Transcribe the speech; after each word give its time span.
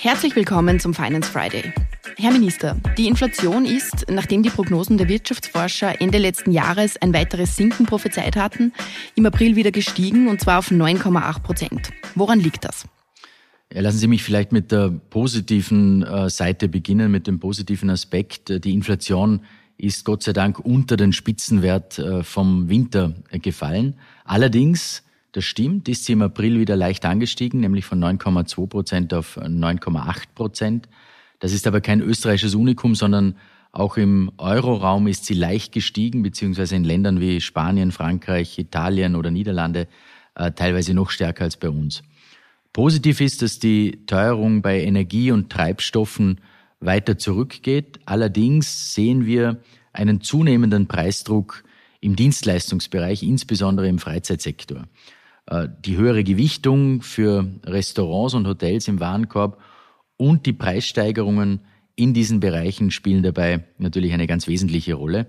Herzlich 0.00 0.34
willkommen 0.36 0.80
zum 0.80 0.94
Finance 0.94 1.30
Friday. 1.30 1.72
Herr 2.16 2.32
Minister, 2.32 2.76
die 2.96 3.06
Inflation 3.06 3.64
ist, 3.64 4.06
nachdem 4.10 4.42
die 4.42 4.50
Prognosen 4.50 4.98
der 4.98 5.08
Wirtschaftsforscher 5.08 6.00
Ende 6.00 6.18
letzten 6.18 6.50
Jahres 6.50 6.96
ein 6.96 7.12
weiteres 7.12 7.56
Sinken 7.56 7.86
prophezeit 7.86 8.36
hatten, 8.36 8.72
im 9.14 9.26
April 9.26 9.54
wieder 9.56 9.70
gestiegen 9.70 10.28
und 10.28 10.40
zwar 10.40 10.58
auf 10.58 10.70
9,8 10.70 11.42
Prozent. 11.42 11.90
Woran 12.14 12.40
liegt 12.40 12.64
das? 12.64 12.86
Lassen 13.70 13.98
Sie 13.98 14.08
mich 14.08 14.22
vielleicht 14.22 14.52
mit 14.52 14.72
der 14.72 14.88
positiven 14.90 16.02
äh, 16.02 16.30
Seite 16.30 16.68
beginnen, 16.68 17.10
mit 17.10 17.26
dem 17.26 17.40
positiven 17.40 17.90
Aspekt. 17.90 18.64
Die 18.64 18.72
Inflation 18.72 19.40
ist 19.76 20.04
Gott 20.04 20.22
sei 20.22 20.32
Dank 20.32 20.60
unter 20.60 20.96
den 20.96 21.12
Spitzenwert 21.12 21.98
äh, 21.98 22.22
vom 22.22 22.68
Winter 22.68 23.14
äh, 23.30 23.38
gefallen. 23.38 23.96
Allerdings, 24.24 25.02
das 25.36 25.44
stimmt, 25.44 25.86
ist 25.88 26.06
sie 26.06 26.14
im 26.14 26.22
April 26.22 26.58
wieder 26.58 26.76
leicht 26.76 27.04
angestiegen, 27.04 27.60
nämlich 27.60 27.84
von 27.84 28.02
9,2 28.02 28.66
Prozent 28.68 29.12
auf 29.12 29.36
9,8 29.36 30.22
Prozent. 30.34 30.88
Das 31.40 31.52
ist 31.52 31.66
aber 31.66 31.82
kein 31.82 32.00
österreichisches 32.00 32.54
Unikum, 32.54 32.94
sondern 32.94 33.36
auch 33.70 33.98
im 33.98 34.32
Euroraum 34.38 35.06
ist 35.06 35.26
sie 35.26 35.34
leicht 35.34 35.72
gestiegen, 35.72 36.22
beziehungsweise 36.22 36.74
in 36.74 36.84
Ländern 36.84 37.20
wie 37.20 37.42
Spanien, 37.42 37.92
Frankreich, 37.92 38.58
Italien 38.58 39.14
oder 39.14 39.30
Niederlande 39.30 39.88
teilweise 40.54 40.94
noch 40.94 41.10
stärker 41.10 41.44
als 41.44 41.58
bei 41.58 41.68
uns. 41.68 42.02
Positiv 42.72 43.20
ist, 43.20 43.42
dass 43.42 43.58
die 43.58 44.06
Teuerung 44.06 44.62
bei 44.62 44.80
Energie 44.82 45.32
und 45.32 45.50
Treibstoffen 45.50 46.40
weiter 46.80 47.18
zurückgeht. 47.18 48.00
Allerdings 48.06 48.94
sehen 48.94 49.26
wir 49.26 49.60
einen 49.92 50.22
zunehmenden 50.22 50.86
Preisdruck 50.86 51.62
im 52.00 52.16
Dienstleistungsbereich, 52.16 53.22
insbesondere 53.22 53.88
im 53.88 53.98
Freizeitsektor. 53.98 54.84
Äh, 55.46 55.68
die 55.84 55.96
höhere 55.96 56.24
Gewichtung 56.24 57.02
für 57.02 57.46
Restaurants 57.64 58.34
und 58.34 58.46
Hotels 58.46 58.88
im 58.88 59.00
Warenkorb 59.00 59.60
und 60.16 60.46
die 60.46 60.52
Preissteigerungen 60.52 61.60
in 61.94 62.12
diesen 62.14 62.40
Bereichen 62.40 62.90
spielen 62.90 63.22
dabei 63.22 63.64
natürlich 63.78 64.12
eine 64.12 64.26
ganz 64.26 64.48
wesentliche 64.48 64.94
Rolle. 64.94 65.28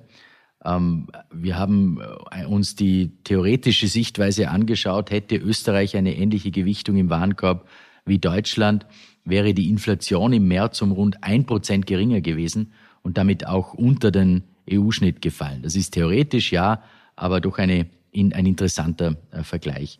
Ähm, 0.65 1.07
wir 1.31 1.57
haben 1.57 1.99
äh, 2.31 2.45
uns 2.45 2.75
die 2.75 3.23
theoretische 3.23 3.87
Sichtweise 3.87 4.49
angeschaut. 4.49 5.11
Hätte 5.11 5.37
Österreich 5.37 5.95
eine 5.95 6.15
ähnliche 6.15 6.51
Gewichtung 6.51 6.97
im 6.97 7.09
Warenkorb 7.09 7.67
wie 8.05 8.19
Deutschland, 8.19 8.85
wäre 9.23 9.53
die 9.53 9.69
Inflation 9.69 10.33
im 10.33 10.47
März 10.47 10.81
um 10.81 10.91
rund 10.91 11.23
ein 11.23 11.45
Prozent 11.45 11.85
geringer 11.85 12.21
gewesen 12.21 12.71
und 13.01 13.17
damit 13.17 13.45
auch 13.45 13.73
unter 13.73 14.11
den 14.11 14.43
EU-Schnitt 14.71 15.21
gefallen. 15.21 15.61
Das 15.61 15.75
ist 15.75 15.91
theoretisch 15.91 16.51
ja, 16.51 16.81
aber 17.15 17.41
doch 17.41 17.57
eine, 17.57 17.87
ein 18.17 18.45
interessanter 18.45 19.15
äh, 19.31 19.43
Vergleich. 19.43 19.99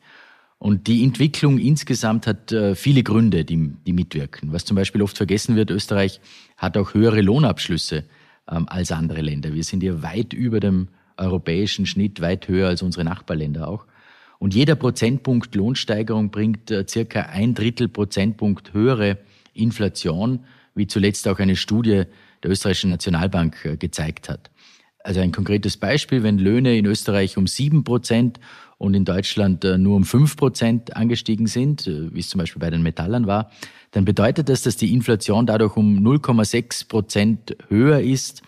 Und 0.59 0.87
die 0.87 1.03
Entwicklung 1.03 1.59
insgesamt 1.59 2.25
hat 2.25 2.51
äh, 2.51 2.73
viele 2.73 3.03
Gründe, 3.03 3.45
die, 3.45 3.73
die 3.85 3.93
mitwirken. 3.93 4.51
Was 4.51 4.65
zum 4.65 4.75
Beispiel 4.75 5.03
oft 5.03 5.15
vergessen 5.15 5.55
wird, 5.55 5.69
Österreich 5.69 6.19
hat 6.57 6.77
auch 6.77 6.93
höhere 6.93 7.21
Lohnabschlüsse 7.21 8.05
ähm, 8.49 8.67
als 8.67 8.91
andere 8.91 9.21
Länder. 9.21 9.53
Wir 9.53 9.63
sind 9.63 9.81
hier 9.81 10.01
weit 10.01 10.33
über 10.33 10.59
dem 10.59 10.87
europäischen 11.15 11.85
Schnitt, 11.85 12.21
weit 12.21 12.47
höher 12.47 12.69
als 12.69 12.81
unsere 12.81 13.03
Nachbarländer 13.03 13.67
auch. 13.67 13.85
Und 14.39 14.53
jeder 14.55 14.75
Prozentpunkt 14.75 15.53
Lohnsteigerung 15.55 16.31
bringt 16.31 16.71
äh, 16.71 16.85
circa 16.87 17.21
ein 17.21 17.53
Drittel 17.53 17.87
Prozentpunkt 17.87 18.73
höhere 18.73 19.19
Inflation, 19.53 20.39
wie 20.73 20.87
zuletzt 20.87 21.27
auch 21.27 21.39
eine 21.39 21.55
Studie 21.55 22.03
der 22.43 22.51
österreichischen 22.51 22.91
Nationalbank 22.91 23.79
gezeigt 23.79 24.29
hat. 24.29 24.51
Also 25.03 25.21
ein 25.21 25.31
konkretes 25.31 25.77
Beispiel, 25.77 26.23
wenn 26.23 26.37
Löhne 26.37 26.77
in 26.77 26.85
Österreich 26.85 27.37
um 27.37 27.47
sieben 27.47 27.83
Prozent 27.83 28.39
und 28.77 28.93
in 28.93 29.05
Deutschland 29.05 29.63
äh, 29.63 29.77
nur 29.77 29.95
um 29.95 30.03
fünf 30.03 30.35
Prozent 30.35 30.95
angestiegen 30.95 31.47
sind, 31.47 31.87
äh, 31.87 32.13
wie 32.13 32.19
es 32.19 32.29
zum 32.29 32.39
Beispiel 32.39 32.59
bei 32.59 32.69
den 32.69 32.83
Metallern 32.83 33.25
war, 33.25 33.49
dann 33.91 34.05
bedeutet 34.05 34.49
das, 34.49 34.63
dass 34.63 34.75
die 34.75 34.93
Inflation 34.93 35.45
dadurch 35.45 35.77
um 35.77 35.99
0,6 35.99 36.87
Prozent 36.87 37.55
höher 37.69 38.01
ist. 38.01 38.41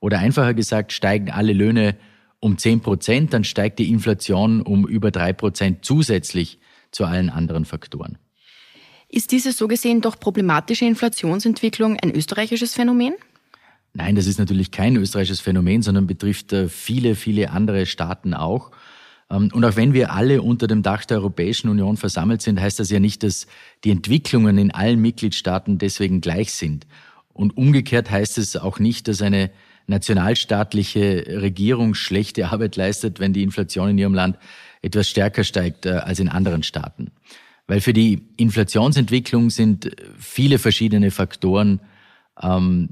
Oder 0.00 0.18
einfacher 0.18 0.54
gesagt, 0.54 0.92
steigen 0.92 1.30
alle 1.30 1.52
Löhne 1.52 1.96
um 2.40 2.58
10 2.58 2.80
Prozent, 2.80 3.32
dann 3.32 3.44
steigt 3.44 3.78
die 3.78 3.90
Inflation 3.90 4.62
um 4.62 4.86
über 4.86 5.10
drei 5.10 5.32
Prozent 5.32 5.84
zusätzlich 5.84 6.58
zu 6.92 7.04
allen 7.04 7.30
anderen 7.30 7.64
Faktoren. 7.64 8.18
Ist 9.08 9.32
diese 9.32 9.52
so 9.52 9.68
gesehen 9.68 10.00
doch 10.00 10.18
problematische 10.18 10.84
Inflationsentwicklung 10.84 11.96
ein 12.00 12.14
österreichisches 12.14 12.74
Phänomen? 12.74 13.14
Nein, 13.96 14.14
das 14.14 14.26
ist 14.26 14.38
natürlich 14.38 14.70
kein 14.70 14.96
österreichisches 14.96 15.40
Phänomen, 15.40 15.80
sondern 15.80 16.06
betrifft 16.06 16.52
äh, 16.52 16.68
viele, 16.68 17.14
viele 17.14 17.50
andere 17.50 17.86
Staaten 17.86 18.34
auch. 18.34 18.70
Ähm, 19.30 19.48
und 19.54 19.64
auch 19.64 19.76
wenn 19.76 19.94
wir 19.94 20.12
alle 20.12 20.42
unter 20.42 20.66
dem 20.66 20.82
Dach 20.82 21.06
der 21.06 21.16
Europäischen 21.16 21.70
Union 21.70 21.96
versammelt 21.96 22.42
sind, 22.42 22.60
heißt 22.60 22.78
das 22.78 22.90
ja 22.90 23.00
nicht, 23.00 23.22
dass 23.22 23.46
die 23.84 23.90
Entwicklungen 23.90 24.58
in 24.58 24.70
allen 24.70 25.00
Mitgliedstaaten 25.00 25.78
deswegen 25.78 26.20
gleich 26.20 26.52
sind. 26.52 26.86
Und 27.32 27.56
umgekehrt 27.56 28.10
heißt 28.10 28.36
es 28.36 28.56
auch 28.58 28.78
nicht, 28.78 29.08
dass 29.08 29.22
eine 29.22 29.50
nationalstaatliche 29.86 31.40
Regierung 31.40 31.94
schlechte 31.94 32.48
Arbeit 32.48 32.76
leistet, 32.76 33.18
wenn 33.18 33.32
die 33.32 33.42
Inflation 33.42 33.88
in 33.88 33.98
ihrem 33.98 34.14
Land 34.14 34.36
etwas 34.82 35.08
stärker 35.08 35.42
steigt 35.42 35.86
äh, 35.86 35.92
als 35.92 36.20
in 36.20 36.28
anderen 36.28 36.62
Staaten. 36.62 37.12
Weil 37.66 37.80
für 37.80 37.94
die 37.94 38.26
Inflationsentwicklung 38.36 39.48
sind 39.48 39.90
viele 40.18 40.58
verschiedene 40.58 41.10
Faktoren 41.10 41.80
ähm, 42.42 42.90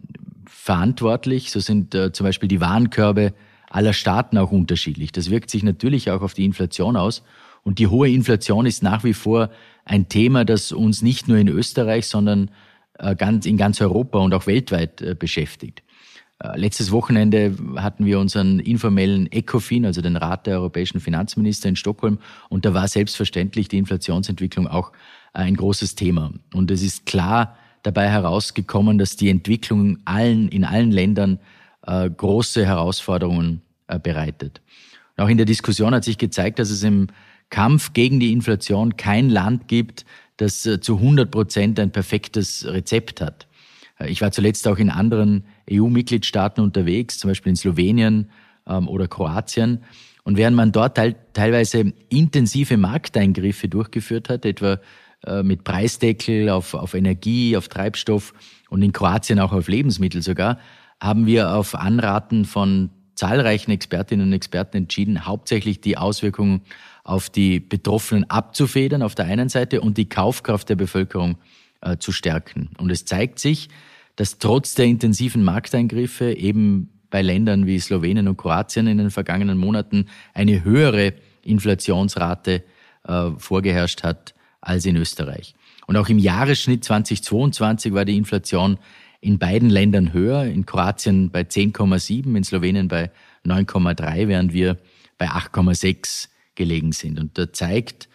verantwortlich. 0.64 1.50
So 1.50 1.60
sind 1.60 1.94
äh, 1.94 2.10
zum 2.10 2.24
Beispiel 2.24 2.48
die 2.48 2.62
Warenkörbe 2.62 3.34
aller 3.68 3.92
Staaten 3.92 4.38
auch 4.38 4.50
unterschiedlich. 4.50 5.12
Das 5.12 5.28
wirkt 5.28 5.50
sich 5.50 5.62
natürlich 5.62 6.10
auch 6.10 6.22
auf 6.22 6.32
die 6.32 6.46
Inflation 6.46 6.96
aus. 6.96 7.22
Und 7.64 7.78
die 7.78 7.88
hohe 7.88 8.08
Inflation 8.08 8.64
ist 8.64 8.82
nach 8.82 9.04
wie 9.04 9.12
vor 9.12 9.50
ein 9.84 10.08
Thema, 10.08 10.46
das 10.46 10.72
uns 10.72 11.02
nicht 11.02 11.28
nur 11.28 11.36
in 11.36 11.48
Österreich, 11.48 12.06
sondern 12.06 12.50
äh, 12.98 13.14
ganz, 13.14 13.44
in 13.44 13.58
ganz 13.58 13.78
Europa 13.82 14.18
und 14.20 14.32
auch 14.32 14.46
weltweit 14.46 15.02
äh, 15.02 15.14
beschäftigt. 15.14 15.82
Äh, 16.38 16.58
letztes 16.58 16.92
Wochenende 16.92 17.54
hatten 17.76 18.06
wir 18.06 18.18
unseren 18.18 18.58
informellen 18.58 19.30
ECOFIN, 19.30 19.84
also 19.84 20.00
den 20.00 20.16
Rat 20.16 20.46
der 20.46 20.60
europäischen 20.60 20.98
Finanzminister 20.98 21.68
in 21.68 21.76
Stockholm, 21.76 22.20
und 22.48 22.64
da 22.64 22.72
war 22.72 22.88
selbstverständlich 22.88 23.68
die 23.68 23.76
Inflationsentwicklung 23.76 24.66
auch 24.66 24.92
ein 25.34 25.56
großes 25.56 25.94
Thema. 25.94 26.32
Und 26.54 26.70
es 26.70 26.82
ist 26.82 27.04
klar 27.04 27.58
dabei 27.84 28.08
herausgekommen, 28.08 28.98
dass 28.98 29.14
die 29.14 29.30
Entwicklung 29.30 29.98
allen, 30.04 30.48
in 30.48 30.64
allen 30.64 30.90
Ländern 30.90 31.38
äh, 31.86 32.10
große 32.10 32.66
Herausforderungen 32.66 33.62
äh, 33.86 34.00
bereitet. 34.00 34.60
Und 35.16 35.24
auch 35.24 35.28
in 35.28 35.36
der 35.36 35.46
Diskussion 35.46 35.94
hat 35.94 36.02
sich 36.02 36.18
gezeigt, 36.18 36.58
dass 36.58 36.70
es 36.70 36.82
im 36.82 37.08
Kampf 37.50 37.92
gegen 37.92 38.18
die 38.18 38.32
Inflation 38.32 38.96
kein 38.96 39.28
Land 39.28 39.68
gibt, 39.68 40.04
das 40.38 40.64
äh, 40.66 40.80
zu 40.80 40.96
100 40.96 41.30
Prozent 41.30 41.78
ein 41.78 41.92
perfektes 41.92 42.66
Rezept 42.66 43.20
hat. 43.20 43.46
Äh, 44.00 44.08
ich 44.08 44.22
war 44.22 44.32
zuletzt 44.32 44.66
auch 44.66 44.78
in 44.78 44.88
anderen 44.90 45.44
EU-Mitgliedstaaten 45.70 46.64
unterwegs, 46.64 47.18
zum 47.18 47.30
Beispiel 47.30 47.50
in 47.50 47.56
Slowenien 47.56 48.30
ähm, 48.66 48.88
oder 48.88 49.08
Kroatien. 49.08 49.84
Und 50.24 50.38
während 50.38 50.56
man 50.56 50.72
dort 50.72 50.96
teil 50.96 51.16
teilweise 51.34 51.92
intensive 52.08 52.78
Markteingriffe 52.78 53.68
durchgeführt 53.68 54.30
hat, 54.30 54.46
etwa 54.46 54.80
mit 55.42 55.64
Preisdeckel 55.64 56.50
auf, 56.50 56.74
auf 56.74 56.94
Energie, 56.94 57.56
auf 57.56 57.68
Treibstoff 57.68 58.34
und 58.68 58.82
in 58.82 58.92
Kroatien 58.92 59.40
auch 59.40 59.52
auf 59.52 59.68
Lebensmittel 59.68 60.22
sogar, 60.22 60.58
haben 61.00 61.26
wir 61.26 61.54
auf 61.54 61.74
Anraten 61.74 62.44
von 62.44 62.90
zahlreichen 63.14 63.70
Expertinnen 63.70 64.26
und 64.26 64.32
Experten 64.32 64.76
entschieden, 64.76 65.26
hauptsächlich 65.26 65.80
die 65.80 65.96
Auswirkungen 65.96 66.62
auf 67.04 67.30
die 67.30 67.60
Betroffenen 67.60 68.28
abzufedern 68.28 69.02
auf 69.02 69.14
der 69.14 69.26
einen 69.26 69.48
Seite 69.48 69.80
und 69.80 69.98
die 69.98 70.08
Kaufkraft 70.08 70.68
der 70.68 70.76
Bevölkerung 70.76 71.36
äh, 71.80 71.98
zu 71.98 72.12
stärken. 72.12 72.70
Und 72.78 72.90
es 72.90 73.04
zeigt 73.04 73.38
sich, 73.38 73.68
dass 74.16 74.38
trotz 74.38 74.74
der 74.74 74.86
intensiven 74.86 75.44
Markteingriffe 75.44 76.32
eben 76.32 76.90
bei 77.10 77.22
Ländern 77.22 77.66
wie 77.66 77.78
Slowenien 77.78 78.26
und 78.26 78.36
Kroatien 78.36 78.86
in 78.86 78.98
den 78.98 79.10
vergangenen 79.10 79.58
Monaten 79.58 80.06
eine 80.32 80.64
höhere 80.64 81.14
Inflationsrate 81.42 82.64
äh, 83.06 83.30
vorgeherrscht 83.38 84.02
hat 84.02 84.34
als 84.64 84.86
in 84.86 84.96
Österreich. 84.96 85.54
Und 85.86 85.96
auch 85.96 86.08
im 86.08 86.18
Jahresschnitt 86.18 86.84
2022 86.84 87.92
war 87.92 88.04
die 88.04 88.16
Inflation 88.16 88.78
in 89.20 89.38
beiden 89.38 89.70
Ländern 89.70 90.12
höher, 90.12 90.44
in 90.44 90.66
Kroatien 90.66 91.30
bei 91.30 91.42
10,7, 91.42 92.36
in 92.36 92.44
Slowenien 92.44 92.88
bei 92.88 93.10
9,3, 93.46 94.28
während 94.28 94.52
wir 94.52 94.78
bei 95.18 95.28
8,6 95.28 96.28
gelegen 96.54 96.92
sind. 96.92 97.18
Und 97.18 97.38
da 97.38 97.52
zeigt, 97.52 98.08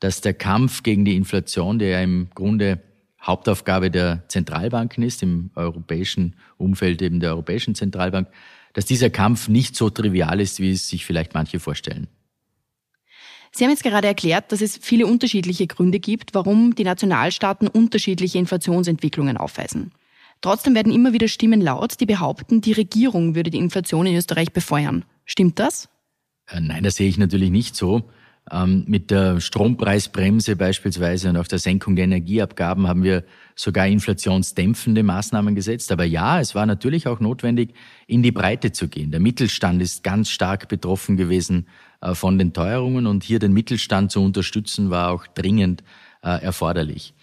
dass 0.00 0.20
der 0.20 0.34
Kampf 0.34 0.82
gegen 0.82 1.04
die 1.04 1.16
Inflation, 1.16 1.78
der 1.78 1.88
ja 1.88 2.00
im 2.02 2.28
Grunde 2.34 2.80
Hauptaufgabe 3.22 3.90
der 3.90 4.24
Zentralbanken 4.28 5.02
ist, 5.02 5.22
im 5.22 5.50
europäischen 5.54 6.36
Umfeld 6.58 7.02
eben 7.02 7.20
der 7.20 7.30
Europäischen 7.30 7.74
Zentralbank, 7.74 8.28
dass 8.72 8.84
dieser 8.84 9.10
Kampf 9.10 9.48
nicht 9.48 9.74
so 9.74 9.90
trivial 9.90 10.40
ist, 10.40 10.60
wie 10.60 10.70
es 10.70 10.88
sich 10.88 11.04
vielleicht 11.04 11.34
manche 11.34 11.58
vorstellen. 11.58 12.08
Sie 13.56 13.64
haben 13.64 13.70
jetzt 13.70 13.84
gerade 13.84 14.06
erklärt, 14.06 14.52
dass 14.52 14.60
es 14.60 14.76
viele 14.76 15.06
unterschiedliche 15.06 15.66
Gründe 15.66 15.98
gibt, 15.98 16.34
warum 16.34 16.74
die 16.74 16.84
Nationalstaaten 16.84 17.68
unterschiedliche 17.68 18.36
Inflationsentwicklungen 18.36 19.38
aufweisen. 19.38 19.92
Trotzdem 20.42 20.74
werden 20.74 20.92
immer 20.92 21.14
wieder 21.14 21.26
Stimmen 21.26 21.62
laut, 21.62 21.98
die 21.98 22.04
behaupten, 22.04 22.60
die 22.60 22.72
Regierung 22.72 23.34
würde 23.34 23.48
die 23.48 23.56
Inflation 23.56 24.04
in 24.04 24.14
Österreich 24.14 24.52
befeuern. 24.52 25.06
Stimmt 25.24 25.58
das? 25.58 25.88
Äh, 26.48 26.60
nein, 26.60 26.82
das 26.82 26.96
sehe 26.96 27.08
ich 27.08 27.16
natürlich 27.16 27.50
nicht 27.50 27.76
so. 27.76 28.10
Ähm, 28.52 28.84
mit 28.86 29.10
der 29.10 29.40
Strompreisbremse 29.40 30.54
beispielsweise 30.54 31.30
und 31.30 31.38
auch 31.38 31.48
der 31.48 31.58
Senkung 31.58 31.96
der 31.96 32.04
Energieabgaben 32.04 32.86
haben 32.86 33.02
wir 33.02 33.24
sogar 33.56 33.88
inflationsdämpfende 33.88 35.02
Maßnahmen 35.02 35.54
gesetzt. 35.54 35.90
Aber 35.90 36.04
ja, 36.04 36.40
es 36.40 36.54
war 36.54 36.66
natürlich 36.66 37.08
auch 37.08 37.20
notwendig, 37.20 37.72
in 38.06 38.22
die 38.22 38.32
Breite 38.32 38.70
zu 38.70 38.88
gehen. 38.88 39.10
Der 39.10 39.18
Mittelstand 39.18 39.80
ist 39.80 40.04
ganz 40.04 40.28
stark 40.28 40.68
betroffen 40.68 41.16
gewesen 41.16 41.66
von 42.12 42.38
den 42.38 42.52
Teuerungen 42.52 43.06
und 43.06 43.24
hier 43.24 43.38
den 43.38 43.52
Mittelstand 43.52 44.12
zu 44.12 44.22
unterstützen 44.22 44.90
war 44.90 45.10
auch 45.10 45.26
dringend 45.26 45.82
äh, 46.22 46.42
erforderlich. 46.42 47.14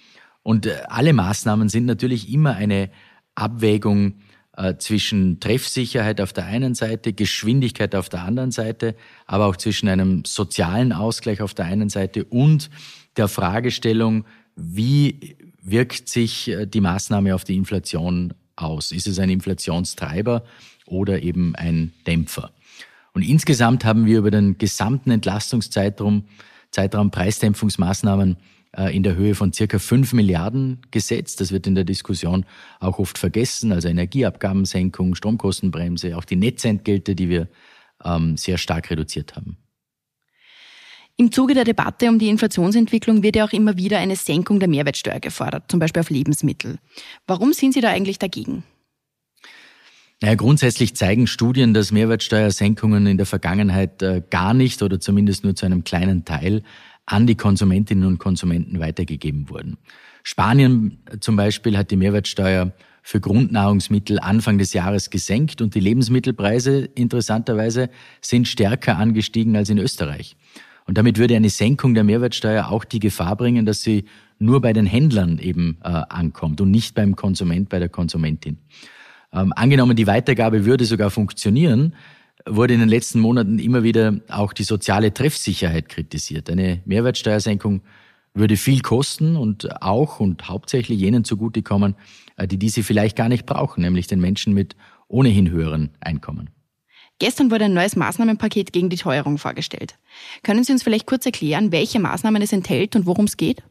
Und 0.44 0.66
äh, 0.66 0.84
alle 0.88 1.14
Maßnahmen 1.14 1.70
sind 1.70 1.86
natürlich 1.86 2.32
immer 2.32 2.56
eine 2.56 2.90
Abwägung 3.36 4.16
äh, 4.56 4.76
zwischen 4.78 5.40
Treffsicherheit 5.40 6.22
auf 6.22 6.34
der 6.34 6.46
einen 6.46 6.76
Seite, 6.76 7.14
Geschwindigkeit 7.14 7.96
auf 7.96 8.10
der 8.10 8.24
anderen 8.24 8.52
Seite, 8.52 8.96
aber 9.26 9.48
auch 9.48 9.56
zwischen 9.56 9.90
einem 9.90 10.26
sozialen 10.26 10.92
Ausgleich 10.92 11.42
auf 11.42 11.54
der 11.54 11.66
einen 11.66 11.90
Seite 11.90 12.26
und 12.26 12.70
der 13.18 13.28
Fragestellung, 13.28 14.26
wie 14.56 15.38
wirkt 15.62 16.10
sich 16.10 16.50
äh, 16.50 16.66
die 16.68 16.82
Maßnahme 16.82 17.34
auf 17.34 17.44
die 17.44 17.56
Inflation 17.56 18.34
aus? 18.56 18.92
Ist 18.92 19.08
es 19.08 19.18
ein 19.18 19.30
Inflationstreiber 19.30 20.44
oder 20.86 21.24
eben 21.24 21.56
ein 21.56 21.94
Dämpfer? 22.06 22.52
Und 23.14 23.22
insgesamt 23.22 23.86
haben 23.86 24.06
wir 24.06 24.18
über 24.18 24.32
den 24.32 24.58
gesamten 24.58 25.12
Entlastungszeitraum 25.12 26.26
Zeitraum 26.74 27.12
Preisdämpfungsmaßnahmen 27.12 28.38
äh, 28.76 28.96
in 28.96 29.04
der 29.04 29.16
Höhe 29.16 29.36
von 29.36 29.54
circa 29.54 29.80
5 29.80 30.14
Milliarden 30.14 30.82
gesetzt. 30.92 31.40
Das 31.40 31.52
wird 31.52 31.68
in 31.68 31.76
der 31.76 31.84
Diskussion 31.86 32.46
auch 32.80 33.00
oft 33.00 33.18
vergessen. 33.18 33.72
Also 33.72 33.88
Energieabgabensenkung, 33.88 35.16
Stromkostenbremse, 35.16 36.18
auch 36.18 36.26
die 36.26 36.36
Netzentgelte, 36.36 37.16
die 37.16 37.30
wir 37.30 37.48
ähm, 38.04 38.36
sehr 38.38 38.58
stark 38.58 38.90
reduziert 38.90 39.36
haben. 39.36 39.58
Im 41.16 41.32
Zuge 41.32 41.54
der 41.54 41.64
Debatte 41.64 42.10
um 42.10 42.18
die 42.18 42.30
Inflationsentwicklung 42.30 43.22
wird 43.22 43.36
ja 43.36 43.46
auch 43.46 43.54
immer 43.54 43.78
wieder 43.78 44.00
eine 44.00 44.16
Senkung 44.16 44.60
der 44.60 44.68
Mehrwertsteuer 44.68 45.20
gefordert, 45.20 45.66
zum 45.70 45.80
Beispiel 45.80 46.00
auf 46.00 46.10
Lebensmittel. 46.10 46.80
Warum 47.28 47.54
sind 47.54 47.76
Sie 47.76 47.82
da 47.82 47.90
eigentlich 47.90 48.18
dagegen? 48.18 48.64
Naja, 50.24 50.36
grundsätzlich 50.36 50.96
zeigen 50.96 51.28
Studien, 51.28 51.74
dass 51.74 51.92
Mehrwertsteuersenkungen 51.92 53.08
in 53.08 53.18
der 53.18 53.26
Vergangenheit 53.26 54.02
äh, 54.02 54.24
gar 54.30 54.54
nicht 54.54 54.82
oder 54.82 55.02
zumindest 55.02 55.44
nur 55.44 55.54
zu 55.54 55.66
einem 55.66 55.84
kleinen 55.84 56.24
Teil 56.24 56.64
an 57.06 57.28
die 57.28 57.36
Konsumentinnen 57.36 58.06
und 58.06 58.20
Konsumenten 58.20 58.80
weitergegeben 58.80 59.50
wurden. 59.50 59.76
Spanien 60.24 61.00
zum 61.20 61.36
Beispiel 61.36 61.78
hat 61.78 61.92
die 61.92 61.98
Mehrwertsteuer 61.98 62.72
für 63.02 63.20
Grundnahrungsmittel 63.20 64.18
Anfang 64.18 64.58
des 64.58 64.72
Jahres 64.72 65.10
gesenkt 65.10 65.62
und 65.62 65.76
die 65.76 65.82
Lebensmittelpreise 65.82 66.86
interessanterweise 66.96 67.90
sind 68.22 68.48
stärker 68.48 68.98
angestiegen 68.98 69.58
als 69.58 69.70
in 69.70 69.78
Österreich. 69.78 70.38
Und 70.86 70.98
damit 70.98 71.18
würde 71.18 71.36
eine 71.36 71.50
Senkung 71.50 71.96
der 71.96 72.06
Mehrwertsteuer 72.06 72.70
auch 72.70 72.86
die 72.86 73.02
Gefahr 73.02 73.36
bringen, 73.36 73.66
dass 73.66 73.82
sie 73.82 74.06
nur 74.40 74.62
bei 74.62 74.72
den 74.72 74.86
Händlern 74.86 75.38
eben 75.38 75.80
äh, 75.84 75.90
ankommt 75.90 76.62
und 76.62 76.72
nicht 76.72 76.96
beim 76.96 77.18
Konsument, 77.18 77.68
bei 77.68 77.80
der 77.80 77.90
Konsumentin. 77.90 78.60
Ähm, 79.34 79.52
angenommen, 79.56 79.96
die 79.96 80.08
Weitergabe 80.08 80.66
würde 80.66 80.86
sogar 80.86 81.10
funktionieren, 81.10 81.96
wurde 82.46 82.74
in 82.74 82.80
den 82.80 82.90
letzten 82.90 83.20
Monaten 83.20 83.60
immer 83.60 83.84
wieder 83.84 84.20
auch 84.30 84.54
die 84.54 84.64
soziale 84.64 85.14
Treffsicherheit 85.14 85.90
kritisiert. 85.90 86.50
Eine 86.50 86.82
Mehrwertsteuersenkung 86.86 87.82
würde 88.34 88.58
viel 88.58 88.82
kosten 88.82 89.36
und 89.36 89.82
auch 89.82 90.20
und 90.20 90.48
hauptsächlich 90.48 91.00
jenen 91.00 91.24
zugutekommen, 91.24 91.96
äh, 92.38 92.48
die 92.48 92.58
diese 92.58 92.84
vielleicht 92.84 93.16
gar 93.16 93.30
nicht 93.30 93.46
brauchen, 93.46 93.82
nämlich 93.82 94.08
den 94.08 94.20
Menschen 94.20 94.54
mit 94.54 94.76
ohnehin 95.08 95.50
höheren 95.50 95.92
Einkommen. 96.00 96.50
Gestern 97.20 97.52
wurde 97.52 97.66
ein 97.66 97.74
neues 97.74 97.96
Maßnahmenpaket 97.96 98.74
gegen 98.74 98.90
die 98.90 98.98
Teuerung 98.98 99.38
vorgestellt. 99.38 99.96
Können 100.42 100.64
Sie 100.64 100.74
uns 100.74 100.84
vielleicht 100.84 101.06
kurz 101.06 101.26
erklären, 101.26 101.72
welche 101.72 102.00
Maßnahmen 102.00 102.42
es 102.42 102.52
enthält 102.52 102.96
und 102.96 103.06
worum 103.06 103.26
es 103.26 103.38
geht? 103.38 103.64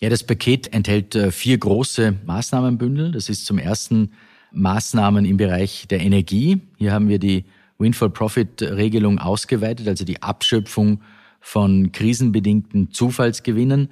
Ja, 0.00 0.08
das 0.08 0.24
Paket 0.24 0.72
enthält 0.72 1.14
äh, 1.14 1.30
vier 1.30 1.58
große 1.58 2.14
Maßnahmenbündel. 2.24 3.12
Das 3.12 3.28
ist 3.28 3.46
zum 3.46 3.58
ersten 3.58 4.12
Maßnahmen 4.56 5.24
im 5.24 5.36
Bereich 5.36 5.86
der 5.88 6.00
Energie. 6.00 6.60
Hier 6.78 6.92
haben 6.92 7.08
wir 7.08 7.18
die 7.18 7.44
Windfall-Profit-Regelung 7.78 9.18
ausgeweitet, 9.18 9.86
also 9.86 10.04
die 10.04 10.22
Abschöpfung 10.22 11.02
von 11.40 11.92
krisenbedingten 11.92 12.90
Zufallsgewinnen. 12.90 13.90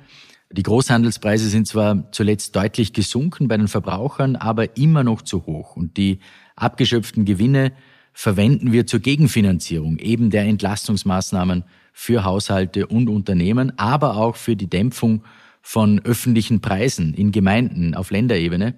Die 0.50 0.62
Großhandelspreise 0.62 1.48
sind 1.48 1.66
zwar 1.66 2.10
zuletzt 2.12 2.56
deutlich 2.56 2.92
gesunken 2.92 3.48
bei 3.48 3.56
den 3.56 3.68
Verbrauchern, 3.68 4.36
aber 4.36 4.76
immer 4.76 5.04
noch 5.04 5.22
zu 5.22 5.46
hoch. 5.46 5.76
Und 5.76 5.96
die 5.96 6.20
abgeschöpften 6.56 7.24
Gewinne 7.24 7.72
verwenden 8.12 8.72
wir 8.72 8.86
zur 8.86 9.00
Gegenfinanzierung 9.00 9.98
eben 9.98 10.30
der 10.30 10.44
Entlastungsmaßnahmen 10.44 11.64
für 11.92 12.24
Haushalte 12.24 12.86
und 12.86 13.08
Unternehmen, 13.08 13.78
aber 13.78 14.16
auch 14.16 14.36
für 14.36 14.56
die 14.56 14.68
Dämpfung 14.68 15.24
von 15.62 16.00
öffentlichen 16.04 16.60
Preisen 16.60 17.14
in 17.14 17.32
Gemeinden 17.32 17.94
auf 17.94 18.10
Länderebene. 18.10 18.74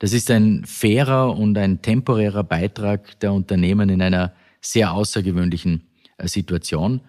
Das 0.00 0.14
ist 0.14 0.30
ein 0.30 0.64
fairer 0.64 1.36
und 1.36 1.56
ein 1.58 1.82
temporärer 1.82 2.42
Beitrag 2.42 3.20
der 3.20 3.34
Unternehmen 3.34 3.90
in 3.90 4.02
einer 4.02 4.32
sehr 4.62 4.92
außergewöhnlichen 4.92 5.88
äh, 6.16 6.26
Situation. 6.26 7.02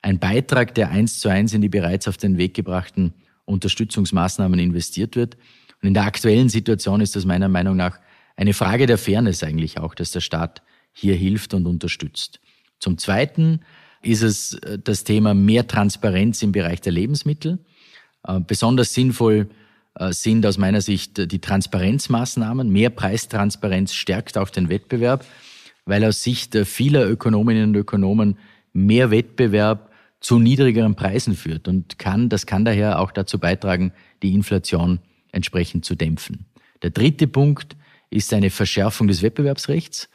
Ein 0.00 0.20
Beitrag, 0.20 0.72
der 0.74 0.90
eins 0.90 1.18
zu 1.18 1.28
eins 1.28 1.52
in 1.52 1.60
die 1.60 1.68
bereits 1.68 2.06
auf 2.06 2.16
den 2.16 2.38
Weg 2.38 2.54
gebrachten 2.54 3.12
Unterstützungsmaßnahmen 3.46 4.60
investiert 4.60 5.16
wird. 5.16 5.36
Und 5.82 5.88
in 5.88 5.94
der 5.94 6.04
aktuellen 6.04 6.48
Situation 6.48 7.00
ist 7.00 7.16
das 7.16 7.24
meiner 7.24 7.48
Meinung 7.48 7.76
nach 7.76 7.98
eine 8.36 8.54
Frage 8.54 8.86
der 8.86 8.98
Fairness 8.98 9.42
eigentlich 9.42 9.78
auch, 9.78 9.94
dass 9.94 10.12
der 10.12 10.20
Staat 10.20 10.62
hier 10.92 11.16
hilft 11.16 11.52
und 11.52 11.66
unterstützt. 11.66 12.40
Zum 12.78 12.96
Zweiten 12.96 13.60
ist 14.02 14.22
es 14.22 14.54
äh, 14.54 14.78
das 14.78 15.02
Thema 15.02 15.34
mehr 15.34 15.66
Transparenz 15.66 16.42
im 16.42 16.52
Bereich 16.52 16.80
der 16.80 16.92
Lebensmittel. 16.92 17.58
Äh, 18.22 18.38
besonders 18.38 18.94
sinnvoll 18.94 19.48
sind 20.10 20.44
aus 20.44 20.58
meiner 20.58 20.80
Sicht 20.80 21.32
die 21.32 21.38
Transparenzmaßnahmen. 21.38 22.68
Mehr 22.68 22.90
Preistransparenz 22.90 23.94
stärkt 23.94 24.36
auch 24.36 24.50
den 24.50 24.68
Wettbewerb 24.68 25.24
weil 25.86 26.04
aus 26.04 26.22
Sicht 26.22 26.54
vieler 26.66 27.08
Ökonominnen 27.08 27.70
und 27.70 27.76
Ökonomen 27.76 28.36
mehr 28.72 29.10
Wettbewerb 29.10 29.90
zu 30.20 30.38
niedrigeren 30.38 30.96
Preisen 30.96 31.34
führt 31.34 31.68
und 31.68 31.98
kann, 31.98 32.28
das 32.28 32.46
kann 32.46 32.64
daher 32.64 32.98
auch 32.98 33.12
dazu 33.12 33.38
beitragen, 33.38 33.92
die 34.22 34.34
Inflation 34.34 34.98
entsprechend 35.30 35.84
zu 35.84 35.94
dämpfen. 35.94 36.46
Der 36.82 36.90
dritte 36.90 37.28
Punkt 37.28 37.76
ist 38.10 38.34
eine 38.34 38.50
Verschärfung 38.50 39.06
des 39.08 39.22
Wettbewerbsrechts. 39.22 40.08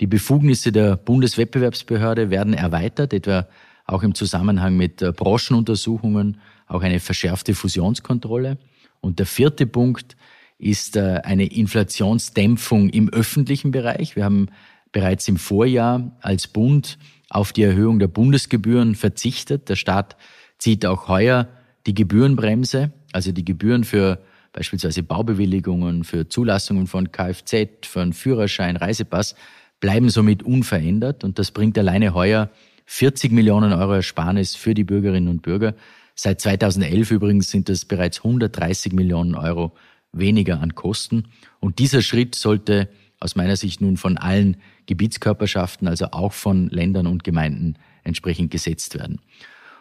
Die 0.00 0.06
Befugnisse 0.06 0.72
der 0.72 0.96
Bundeswettbewerbsbehörde 0.96 2.30
werden 2.30 2.54
erweitert, 2.54 3.12
etwa 3.12 3.46
auch 3.86 4.02
im 4.02 4.14
Zusammenhang 4.14 4.76
mit 4.76 4.98
Branchenuntersuchungen, 4.98 6.40
auch 6.66 6.82
eine 6.82 6.98
verschärfte 6.98 7.54
Fusionskontrolle. 7.54 8.58
Und 9.02 9.18
der 9.18 9.26
vierte 9.26 9.66
Punkt 9.66 10.16
ist 10.56 10.96
äh, 10.96 11.20
eine 11.24 11.46
Inflationsdämpfung 11.46 12.88
im 12.88 13.10
öffentlichen 13.10 13.72
Bereich. 13.72 14.16
Wir 14.16 14.24
haben 14.24 14.46
bereits 14.92 15.28
im 15.28 15.36
Vorjahr 15.36 16.16
als 16.20 16.46
Bund 16.46 16.98
auf 17.28 17.52
die 17.52 17.64
Erhöhung 17.64 17.98
der 17.98 18.06
Bundesgebühren 18.06 18.94
verzichtet. 18.94 19.68
Der 19.68 19.76
Staat 19.76 20.16
zieht 20.58 20.86
auch 20.86 21.08
heuer 21.08 21.48
die 21.86 21.94
Gebührenbremse, 21.94 22.92
also 23.12 23.32
die 23.32 23.44
Gebühren 23.44 23.84
für 23.84 24.22
beispielsweise 24.52 25.02
Baubewilligungen, 25.02 26.04
für 26.04 26.28
Zulassungen 26.28 26.86
von 26.86 27.10
Kfz, 27.10 27.86
für 27.86 28.02
einen 28.02 28.12
Führerschein, 28.12 28.76
Reisepass, 28.76 29.34
bleiben 29.80 30.10
somit 30.10 30.44
unverändert. 30.44 31.24
Und 31.24 31.38
das 31.40 31.50
bringt 31.50 31.76
alleine 31.76 32.14
heuer 32.14 32.50
40 32.86 33.32
Millionen 33.32 33.72
Euro 33.72 33.94
Ersparnis 33.94 34.54
für 34.54 34.74
die 34.74 34.84
Bürgerinnen 34.84 35.28
und 35.28 35.42
Bürger. 35.42 35.74
Seit 36.14 36.40
2011 36.40 37.10
übrigens 37.10 37.50
sind 37.50 37.68
das 37.68 37.84
bereits 37.84 38.18
130 38.18 38.92
Millionen 38.92 39.34
Euro 39.34 39.72
weniger 40.12 40.60
an 40.60 40.74
Kosten. 40.74 41.28
Und 41.60 41.78
dieser 41.78 42.02
Schritt 42.02 42.34
sollte 42.34 42.88
aus 43.18 43.36
meiner 43.36 43.56
Sicht 43.56 43.80
nun 43.80 43.96
von 43.96 44.18
allen 44.18 44.56
Gebietskörperschaften, 44.86 45.88
also 45.88 46.06
auch 46.12 46.32
von 46.32 46.68
Ländern 46.68 47.06
und 47.06 47.24
Gemeinden 47.24 47.76
entsprechend 48.04 48.50
gesetzt 48.50 48.98
werden. 48.98 49.20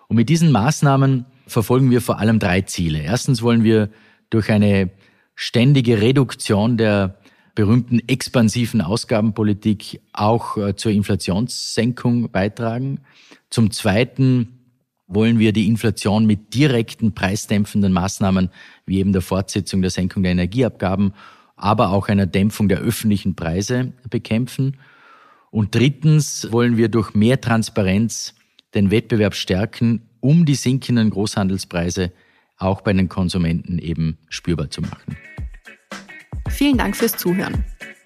Und 0.08 0.16
mit 0.16 0.30
diesen 0.30 0.52
Maßnahmen 0.52 1.26
verfolgen 1.48 1.90
wir 1.90 2.02
vor 2.02 2.20
allem 2.20 2.40
drei 2.40 2.62
Ziele. 2.62 3.00
Erstens 3.00 3.42
wollen 3.42 3.64
wir 3.64 3.90
durch 4.30 4.52
eine 4.52 4.92
ständige 5.36 6.02
Reduktion 6.02 6.78
der 6.78 7.18
berühmten 7.56 8.00
expansiven 8.08 8.82
Ausgabenpolitik 8.82 10.02
auch 10.14 10.58
äh, 10.58 10.76
zur 10.76 10.92
Inflationssenkung 10.92 12.32
beitragen. 12.32 13.02
Zum 13.50 13.72
Zweiten 13.72 14.61
wollen 15.14 15.40
wir 15.40 15.54
die 15.54 15.68
Inflation 15.68 16.26
mit 16.26 16.54
direkten 16.54 17.14
preisdämpfenden 17.14 17.94
Maßnahmen 17.94 18.50
wie 18.86 19.00
eben 19.00 19.14
der 19.14 19.22
Fortsetzung 19.22 19.82
der 19.82 19.92
Senkung 19.92 20.24
der 20.24 20.32
Energieabgaben 20.32 21.14
aber 21.62 21.92
auch 21.92 22.10
einer 22.10 22.26
Dämpfung 22.26 22.68
der 22.68 22.80
öffentlichen 22.80 23.36
Preise 23.36 23.94
bekämpfen. 24.10 24.78
Und 25.52 25.76
drittens 25.76 26.52
wollen 26.52 26.76
wir 26.76 26.90
durch 26.90 27.14
mehr 27.14 27.40
Transparenz 27.40 28.34
den 28.74 28.90
Wettbewerb 28.90 29.36
stärken, 29.36 30.10
um 30.20 30.46
die 30.46 30.56
sinkenden 30.56 31.12
Großhandelspreise 31.12 32.12
auch 32.58 32.82
bei 32.82 32.94
den 32.94 33.10
Konsumenten 33.10 33.80
eben 33.80 34.18
spürbar 34.30 34.70
zu 34.70 34.82
machen. 34.82 35.18
Vielen 36.50 36.78
Dank 36.78 36.96
fürs 36.96 37.14
Zuhören. 37.14 37.64